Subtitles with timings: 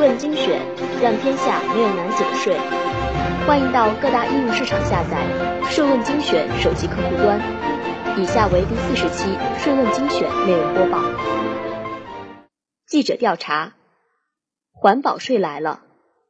[0.00, 0.58] 问精选，
[1.02, 2.56] 让天下没有难解的税。
[3.46, 5.28] 欢迎到各大应用市场下载
[5.68, 7.38] “税问精选”手机客户端。
[8.18, 11.02] 以下为第四十期“税问精选”内容播报。
[12.86, 13.74] 记者调查：
[14.72, 15.82] 环保税来了，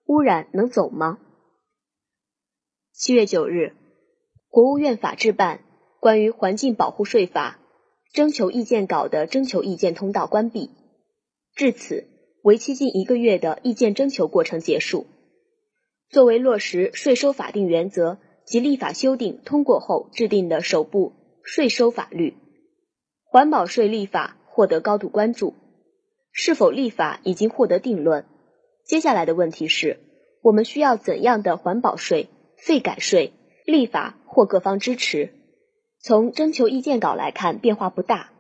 [0.07, 1.19] 污染能走吗？
[2.93, 3.77] 七月九日，
[4.49, 5.61] 国务院法制办
[6.01, 7.61] 关于环境保护税法
[8.13, 10.71] 征求意见稿的征求意见通道关闭，
[11.55, 12.09] 至此。
[12.43, 15.07] 为期近一个月的意见征求过程结束。
[16.09, 22.35] 作为落实税收法定原则及立法修订通过后制定的首部税收法律，
[23.25, 25.55] 环保税立法获得高度关注。
[26.33, 28.25] 是否立法已经获得定论。
[28.85, 29.99] 接下来的问题是，
[30.43, 33.33] 我们需要怎样的环保税、费改税
[33.67, 35.33] 立法或各方支持？
[36.01, 38.31] 从征求意见稿来看，变化不大。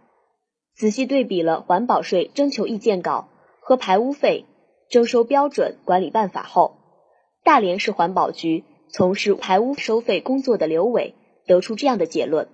[0.74, 3.28] 仔细对比了环保税征求意见稿。
[3.70, 4.46] 和排污费
[4.88, 6.78] 征收标准管理办法后，
[7.44, 11.14] 大连市环保局从事排污收费工作的刘伟
[11.46, 12.48] 得出这样的结论。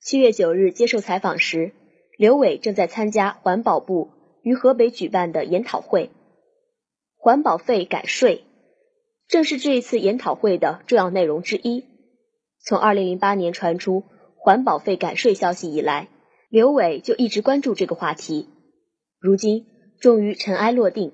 [0.00, 1.72] 七月九日接受采访时，
[2.16, 4.08] 刘伟正在参加环保部
[4.40, 6.08] 于河北举办的研讨会，
[7.18, 8.44] 环保费改税
[9.28, 11.84] 正是这一次研讨会的重要内容之一。
[12.60, 14.04] 从二零零八年传出
[14.38, 16.08] 环保费改税消息以来，
[16.48, 18.48] 刘伟就一直关注这个话题。
[19.20, 19.66] 如今。
[20.00, 21.12] 终于尘埃落定，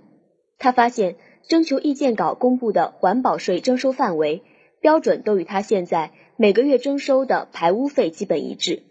[0.59, 1.17] 他发现
[1.49, 4.43] 征求意见稿公布的环保税征收范围
[4.81, 8.83] 标准都与他现在每个月征收的排污费基本一致。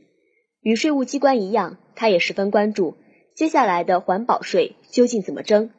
[0.61, 2.95] 与税务机关一样，他也十分关注
[3.35, 5.72] 接下来的环保税究竟怎么征，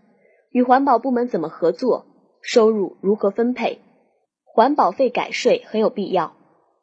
[0.50, 2.06] 与环保部门怎么合作，
[2.42, 3.78] 收入如何分配。
[4.44, 6.36] 环保费改税很有必要。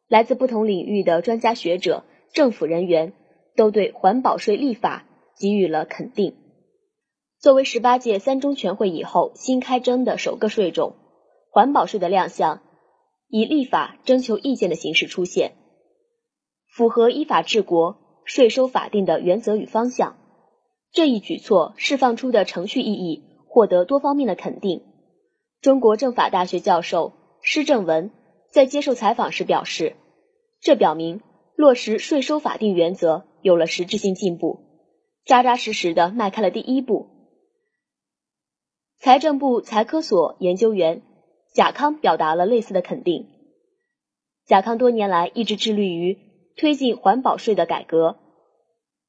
[0.10, 3.14] 来自不同领域的专家学者、政府人员
[3.56, 5.06] 都对环保税立法
[5.40, 6.36] 给予了肯定。
[7.42, 10.94] 作为十八届三中全会以后新开征的首个税种，
[11.50, 12.62] 环保税的亮相
[13.28, 15.54] 以立法征求意见的形式出现，
[16.68, 20.18] 符合依法治国、税收法定的原则与方向。
[20.92, 24.84] 这一举措释放出的程序意义获得多方面的肯定。
[25.62, 28.12] 中国政法大学教授施正文
[28.52, 29.96] 在接受采访时表示，
[30.60, 31.22] 这表明
[31.56, 34.60] 落实税收法定原则有了实质性进步，
[35.26, 37.11] 扎扎实实的迈开了第一步。
[39.04, 41.02] 财政部财科所研究员
[41.56, 43.30] 贾康表达了类似的肯定。
[44.46, 46.20] 贾康多年来一直致力于
[46.56, 48.20] 推进环保税的改革，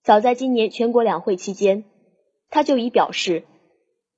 [0.03, 1.84] 早在今年全国两会期间，
[2.48, 3.44] 他就已表示，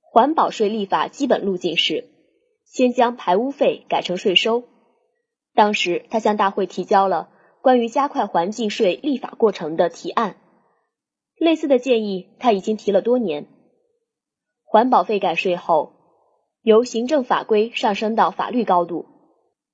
[0.00, 2.04] 环保税立法基本路径是
[2.64, 4.62] 先将排污费改成税收。
[5.54, 7.30] 当时他向大会提交了
[7.62, 10.36] 关于加快环境税立法过程的提案，
[11.36, 13.48] 类似的建议他已经提了多年。
[14.74, 15.92] 环保费改税后，
[16.60, 19.06] 由行政法规上升到法律高度，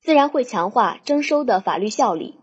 [0.03, 2.35] 自然会强化征收的法律效力，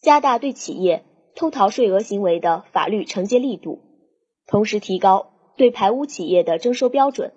[0.00, 3.80] 加大对企业偷逃税额行为的法律惩戒力度，
[4.46, 7.32] 同时提高对排污企业的征收标准，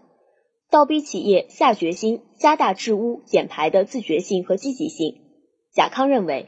[0.70, 5.20] 倒逼企业下决心加大治污减排的自觉性和积极性。
[5.74, 6.48] 贾康认为，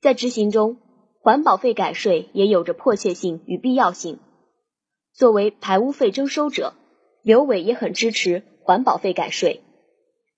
[0.00, 0.76] 在执行中，
[1.20, 4.20] 环保费改税也有着迫切性与必要性。
[5.14, 6.74] 作为排污费征收者，
[7.22, 9.60] 刘伟也很支持环保费改税。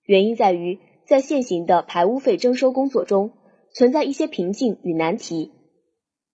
[0.03, 3.31] 原因在于，在现行的排污费征收工作中，
[3.73, 5.51] 存在一些瓶颈与难题。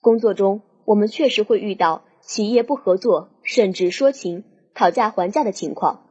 [0.02, 4.44] 工作中，我们确实会遇到企业不合作，甚至说情、
[4.74, 6.10] 讨价还价的情况。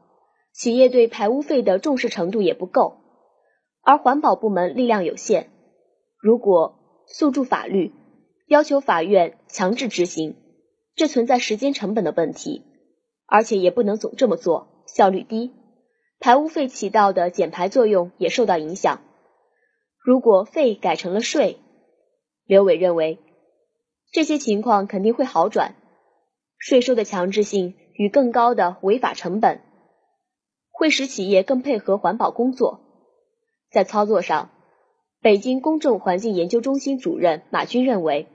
[0.55, 2.97] 企业对排污费的重视程度也不够，
[3.83, 5.51] 而环保部门力量有限。
[6.19, 7.93] 如果诉诸法律，
[8.47, 10.37] 要求法院强制执行。
[10.95, 12.63] 这存在时间成本的问题，
[13.27, 15.53] 而且也不能总这么做，效率低，
[16.21, 19.01] 排污费起到的减排作用也受到影响。
[19.99, 21.59] 如果费改成了税，
[22.45, 23.19] 刘伟认为
[24.13, 25.75] 这些情况肯定会好转。
[26.59, 29.63] 税收的强制性与更高的违法成本，
[30.71, 32.81] 会使企业更配合环保工作。
[33.71, 34.51] 在操作上，
[35.21, 38.29] 北京公众环境研究中心主任马军认为。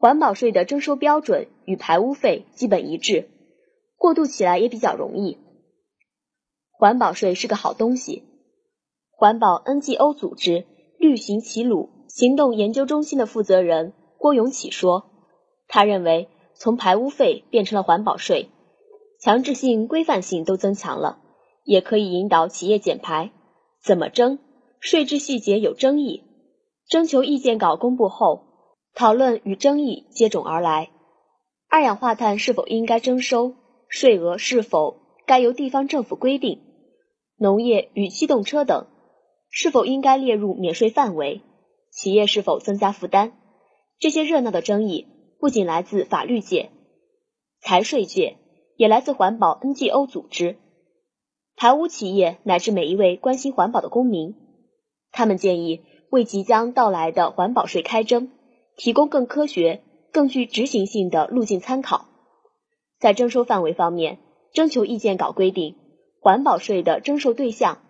[0.00, 3.28] 环保税的征收标准与排污费基本一致，
[3.98, 5.36] 过渡起来也比较容易。
[6.70, 8.24] 环保税是个好东西。
[9.10, 10.64] 环保 NGO 组织
[10.98, 15.10] 绿行齐鲁行动研究中心的负责人郭永启说
[15.68, 18.48] ：“他认为，从排污费变成了环保税，
[19.20, 21.18] 强制性、规范性都增强了，
[21.62, 23.32] 也可以引导企业减排。
[23.84, 24.38] 怎么征？
[24.78, 26.22] 税制细节有争议。
[26.88, 28.46] 征求意见稿公布后。”
[28.94, 30.90] 讨论与争议接踵而来，
[31.68, 33.54] 二氧化碳是否应该征收？
[33.88, 36.60] 税额是否该由地方政府规定。
[37.36, 38.86] 农业与机动车等
[39.48, 41.40] 是否应该列入免税范围？
[41.90, 43.32] 企业是否增加负担？
[43.98, 45.06] 这些热闹的争议
[45.38, 46.70] 不仅来自法律界、
[47.60, 48.36] 财税界，
[48.76, 50.56] 也来自环保 NGO 组织、
[51.56, 54.34] 排污企业乃至每一位关心环保的公民。
[55.10, 58.30] 他们建议为即将到来的环保税开征
[58.82, 62.06] 提供更科学、更具执行性的路径参考。
[62.98, 64.20] 在征收范围方面，
[64.54, 65.76] 征求意见稿规定。
[66.18, 67.82] 环保税的征收对象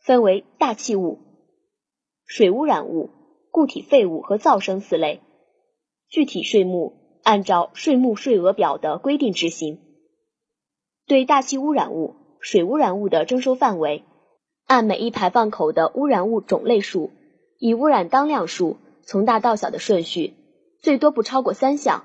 [0.00, 1.20] 分为大气物、
[2.24, 3.10] 水污染物、
[3.52, 5.20] 固体废物和噪声四类，
[6.08, 9.78] 具体税目按照税目税额表的规定执行。
[11.06, 14.02] 对大气污染物、水污染物的征收范围，
[14.66, 17.12] 按每一排放口的污染物种类数，
[17.58, 18.78] 以污染当量数
[19.10, 20.34] 从大到小的顺序，
[20.82, 22.04] 最多不超过三项。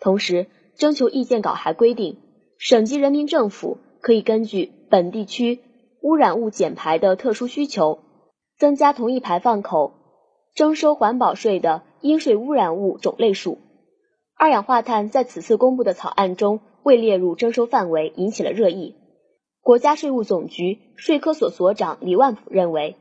[0.00, 2.16] 同时，征求意见稿还规定，
[2.56, 3.76] 省级人民政府。
[4.00, 5.58] 可以根据本地区
[6.00, 7.98] 污染物减排的特殊需求，
[8.56, 9.92] 增加同一排放口
[10.54, 13.58] 征收环保税的应税污染物种类数。
[14.36, 18.94] 二氧化碳在此次公布的草案中未列入征收范围，引起了热议。
[19.60, 22.96] 国家税务总局税科所所长李万普认为，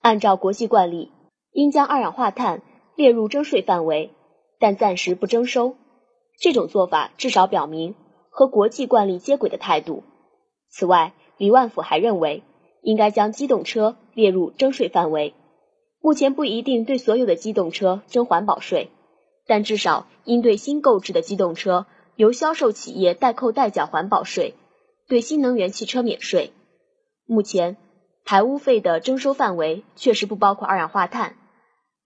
[0.00, 1.10] 按照国际惯例，
[1.52, 2.62] 应将二氧化碳
[2.96, 4.10] 列入征税范围，
[4.58, 5.76] 但暂时不征收。
[6.40, 7.94] 这种做法至少表明。
[8.32, 10.04] 和国际惯例接轨的态度。
[10.70, 12.44] 此外，李万福还认为，
[12.80, 15.34] 应该将机动车列入征税范围。
[16.00, 18.88] 目前不一定对所有的机动车征环保税，
[19.48, 24.54] 但至少应对新购置的机动车由销售企业代扣代缴环保税，
[25.08, 26.52] 对新能源汽车免税。
[27.26, 27.76] 目前，
[28.24, 31.34] 排污费的征收范围确实不包括二氧化碳。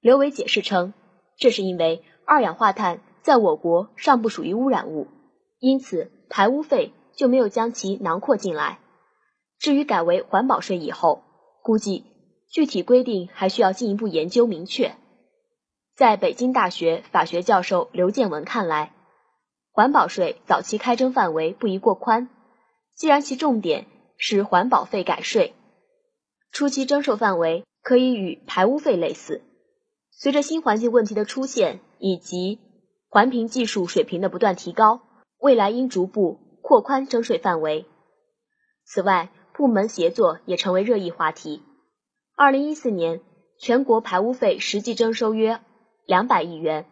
[0.05, 0.93] 刘伟解释称，
[1.39, 5.09] 这是因为二氧化碳在我国尚不属于污染物，
[5.59, 6.11] 因此。
[6.29, 8.81] 排污费就没有将其囊括进来。
[9.59, 11.23] 至于改为环保税以后，
[11.62, 12.05] 估计
[12.51, 14.95] 具体规定还需要进一步研究明确。
[15.97, 18.93] 在北京大学法学教授刘建文看来，
[19.71, 22.29] 环保税早期开征范围不宜过宽。
[22.95, 23.87] 既然其重点
[24.19, 25.55] 是环保费改税，
[26.51, 29.43] 初期征收范围可以与排污费类似。
[30.16, 32.61] 随着新环境问题的出现以及
[33.08, 35.02] 环评技术水平的不断提高。
[35.38, 37.84] 未来应逐步扩宽征税范围。
[38.87, 41.62] 此外，部门协作也成为热议话题。
[42.34, 43.20] 二零一四年，
[43.58, 45.61] 全国排污费实际征收约
[46.06, 46.87] 两百亿元，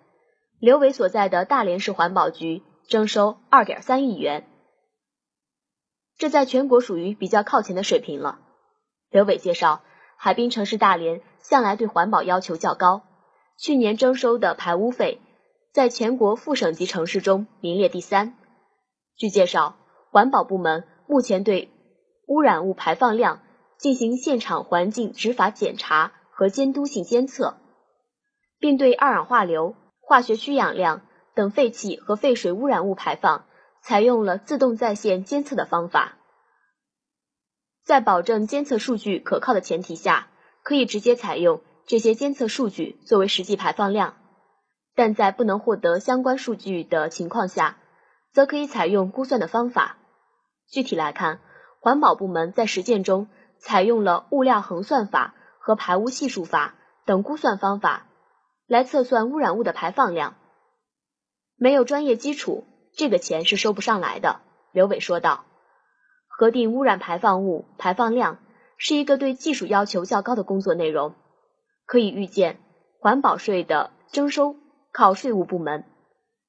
[0.59, 4.47] 刘伟所在的大连市环保局征收二点三亿元，
[6.19, 8.41] 这在全国属于比较靠前的水平了。
[9.09, 9.83] 刘伟介绍，
[10.19, 13.03] 海滨城市大连向来对环保要求较高，
[13.59, 15.21] 去年征收的排污费
[15.73, 18.37] 在全国副省级城市中名列第三。
[19.17, 19.77] 据介绍，
[20.11, 21.71] 环保部门目前对
[22.27, 23.43] 污染物排放量
[23.79, 27.57] 进行现场环境执法检查和监督性监测，
[28.59, 31.03] 并对二氧化硫、化学需氧量
[31.35, 33.45] 等废气和废水污染物排放
[33.83, 36.19] 采用了自动在线监测的方法。
[37.85, 40.29] 在保证监测数据可靠的前提下，
[40.63, 44.15] 可以直接采用这些监测数据作为实际排放量，
[44.95, 47.79] 但在不能获得相关数据的情况下。
[48.33, 49.99] 则可以采用估算的方法。
[50.67, 51.41] 具体来看，
[51.81, 53.29] 环保部门在实践中
[53.59, 58.07] 采用了物料衡算法和排污系数法等估算方法
[58.67, 60.35] 来测算污染物的排放量。
[61.57, 62.65] 没有专业基础，
[62.97, 64.41] 这个钱是收不上来的。
[64.73, 65.45] 刘伟说道。
[66.27, 68.39] 核定污染排放物排放量
[68.79, 71.15] 是一个对技术要求较高的工作内容，
[71.87, 72.59] 可以预见，
[72.99, 74.57] 环保税的征收
[74.93, 75.85] 靠税务部门。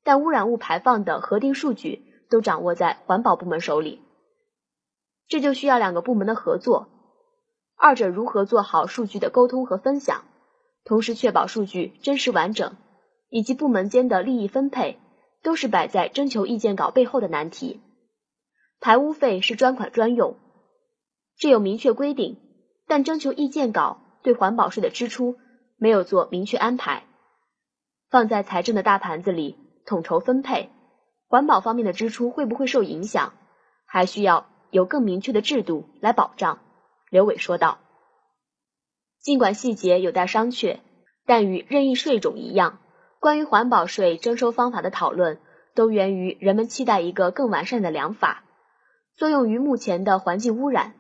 [0.03, 4.01] 但污染物排放的核定数据都掌握在环保部门手里，
[5.27, 6.89] 这就需要两个部门的合作。
[7.77, 10.25] 二者如何做好数据的沟通和分享，
[10.83, 12.75] 同时确保数据真实完整，
[13.29, 14.99] 以及部门间的利益分配，
[15.41, 17.81] 都是摆在征求意见稿背后的难题。
[18.81, 20.35] 排污费是专款专用，
[21.37, 22.37] 这有明确规定，
[22.87, 25.38] 但征求意见稿对环保税的支出
[25.77, 27.03] 没有做明确安排，
[28.10, 29.58] 放在财政的大盘子里。
[29.86, 30.70] 统筹分配，
[31.27, 33.34] 环保方面的支出会不会受影响？
[33.86, 36.60] 还需要有更明确的制度来保障。
[37.10, 37.80] 刘伟说道。
[39.20, 40.80] 尽管细节有待商榷，
[41.25, 42.80] 但与任意税种一样，
[43.20, 45.42] 关于环保税征收方法的讨论，
[45.75, 48.46] 都源于人们期待一个更完善的良法，
[49.18, 50.94] 作用于目前的环境污染。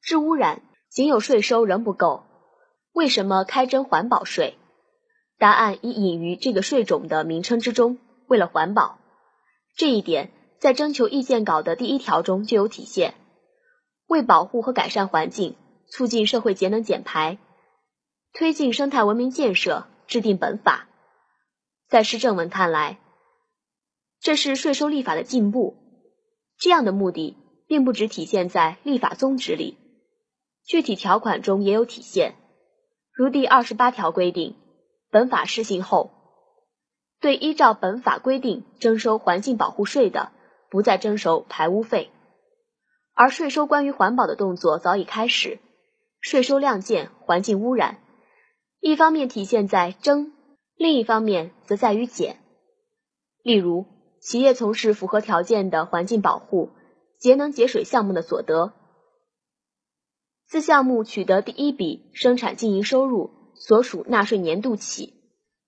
[0.00, 0.62] 治污染
[0.94, 2.22] 仅有税收仍不够，
[2.92, 4.56] 为什么开征环保税？
[5.38, 7.98] 答案已隐于这个税种的名称之中。
[8.28, 9.00] 为了环保，
[9.74, 13.14] 这一点在征求意见稿的第一条中就有体现。
[14.06, 15.56] 为保护和改善环境，
[15.88, 17.38] 促进社会节能减排，
[18.32, 20.86] 推进生态文明建设，制定本法。
[21.88, 23.00] 在施正文看来，
[24.20, 25.74] 这是税收立法的进步。
[26.56, 27.36] 这样的目的
[27.66, 29.76] 并不只体现在立法宗旨里，
[30.64, 32.34] 具体条款中也有体现。
[33.12, 34.56] 如第二十八条规定，
[35.10, 36.10] 本法施行后，
[37.20, 40.32] 对依照本法规定征收环境保护税的，
[40.70, 42.10] 不再征收排污费。
[43.12, 45.60] 而税收关于环保的动作早已开始，
[46.18, 47.98] 税收亮剑，环境污染，
[48.80, 50.32] 一方面体现在征，
[50.76, 52.40] 另一方面则在于减。
[53.42, 53.86] 例如，
[54.20, 56.70] 企业从事符合条件的环境保护、
[57.18, 58.72] 节能节水项目的所得，
[60.54, 65.12] 自项目取得第一笔生产经营收入所属纳税年度起，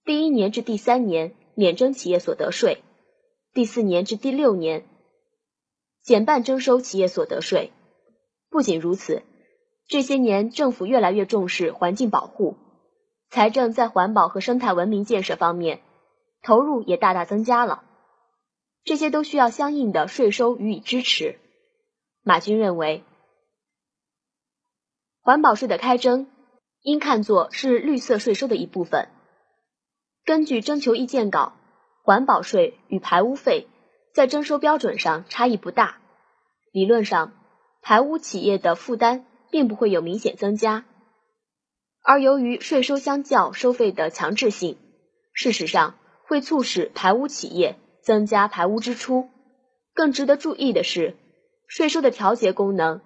[0.04, 2.84] 第一年至第三年免征企业所得税，
[3.52, 4.86] 第四年至第六年。
[6.04, 7.72] 减半征收企业所得税。
[8.48, 9.24] 不仅如此，
[9.88, 12.54] 这些年政府越来越重视环境保护，
[13.28, 15.80] 财政在环保和生态文明建设方面
[16.44, 17.82] 投入也大大增加了。
[18.84, 21.40] 这些都需要相应的税收予以支持。
[22.22, 23.02] 马军认为，
[25.26, 26.28] 环保税的开征
[26.82, 29.08] 应看作是绿色税收的一部分。
[30.24, 31.54] 根据征求意见稿，
[32.04, 33.66] 环保税与排污费。
[34.14, 35.98] 在征收标准上差异不大，
[36.70, 37.32] 理论上
[37.82, 40.84] 排污企业的负担并不会有明显增加，
[42.04, 44.78] 而由于税收相较收费的强制性，
[45.32, 49.28] 事实上会促使排污企业增加排污支出。
[49.92, 51.16] 更值得注意的是，
[51.66, 53.00] 税收的调节功能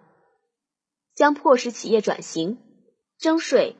[1.20, 2.56] 将迫使企业转型，
[3.18, 3.76] 征税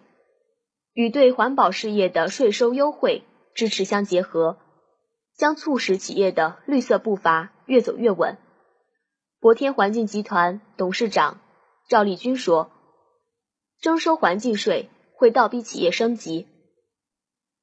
[0.92, 3.22] 与对环保事业的税收优惠
[3.54, 4.58] 支持相结合。
[5.38, 8.36] 将促使企业的绿色步伐越走越稳。
[9.38, 11.40] 博天环境集团董事长
[11.88, 12.70] 赵立军说
[13.80, 16.46] ：“征收环境税会倒逼企业升级，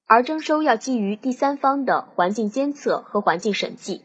[0.07, 4.03] 而征收要基于第三方的环境监测和环境审计，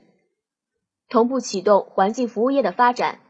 [1.09, 3.21] 同步启动环境服务业的发展，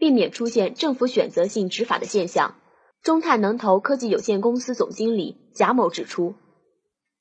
[0.00, 2.56] 避免出现政府选择性执法的现象。”
[3.02, 6.34] 中泰能投科技有限公司总经理贾某指出：“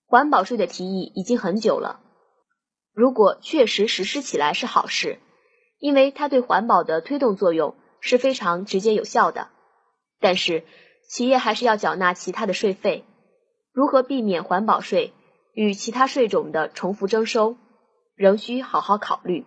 [0.07, 2.01] 环保税的提议已经很久了。”
[2.93, 5.19] 如果确实实施起来是好事，
[5.77, 9.49] 因为它对环保的推动作用是非常直接有效的。
[10.19, 10.65] 但是，
[11.07, 13.05] 企业还是要缴纳其他的税费，
[13.71, 15.13] 如何避免环保税
[15.53, 17.55] 与其他税种的重复征收，
[18.15, 19.45] 仍需好好考虑。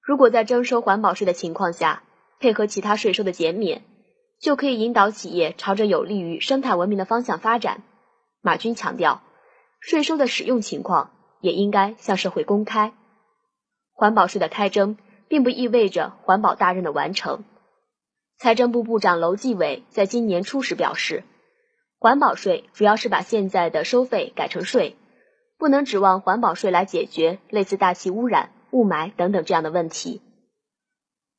[0.00, 2.04] 如果在征收环保税的情况下，
[2.40, 3.82] 配合其他税收的减免，
[4.40, 7.82] 就可以引导企业朝着有利于生态文明的方向发展。
[8.40, 9.22] 马军强调，
[9.80, 11.12] 税收的使用情况。
[11.42, 12.92] 也应该向社会公开。
[13.92, 14.96] 环保税的开征，
[15.28, 17.44] 并不意味着环保大任的完成。
[18.38, 21.22] 财政部部长楼继伟在今年初时表示，
[21.98, 24.96] 环保税主要是把现在的收费改成税，
[25.58, 30.22] 不能指望环保税来解决类似大气污染、雾霾等等这样的问题。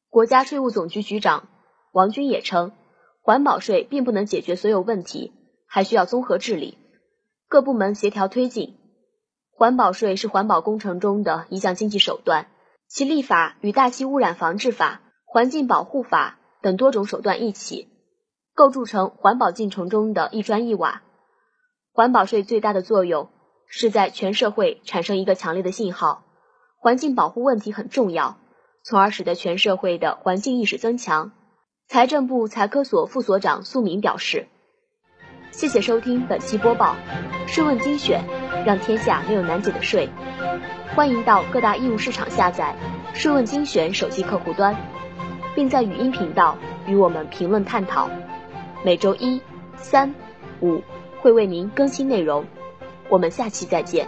[0.10, 1.48] 国家税务总局局长
[1.92, 2.72] 王军也称，
[3.22, 5.34] 环保税并不能解决所有问题，
[5.68, 6.78] 还需要综合治理，
[7.50, 8.78] 各部门协调推进。
[9.52, 12.48] 环保税是环保工程中的一项经济手段，
[12.88, 17.90] 其立法与大气污染防治法、环境保护法等多种手段一起，
[18.54, 21.02] 构筑成环保进程中的一砖一瓦。
[21.92, 23.30] 环保税最大的作用
[23.66, 26.24] 是在全社会产生一个强烈的信号：
[26.78, 28.38] 环境保护问题很重要，
[28.89, 31.34] 从而使得全社会的环境意识增强。
[31.89, 34.48] 财政部财科所副所长苏明表示。
[35.51, 36.96] 谢谢收听本期播报，
[37.48, 38.24] 税问精选，
[38.65, 40.08] 让天下没有难解的税。
[40.96, 42.74] 欢迎到各大义务市场下载
[43.13, 44.74] “税问精选”手机客户端，
[45.53, 48.10] 并在语音频道与我们评论探讨。
[48.86, 49.41] 每周一、
[49.75, 50.15] 三、
[50.62, 50.82] 五
[51.20, 52.46] 会为您更新内容。
[53.10, 54.08] 我们下期再见。